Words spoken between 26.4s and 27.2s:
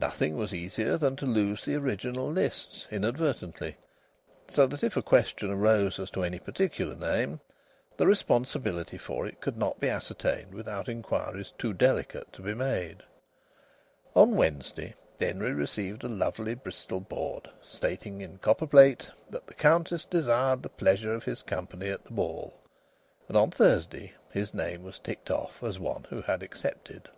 accepted.